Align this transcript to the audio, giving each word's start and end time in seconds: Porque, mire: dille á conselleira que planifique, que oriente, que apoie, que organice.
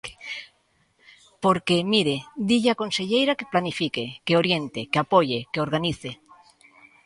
Porque, 1.43 1.75
mire: 1.93 2.15
dille 2.49 2.73
á 2.73 2.79
conselleira 2.81 3.37
que 3.39 3.51
planifique, 3.53 4.03
que 4.25 4.37
oriente, 4.41 4.81
que 4.91 5.01
apoie, 5.03 5.39
que 5.51 5.61
organice. 5.65 6.11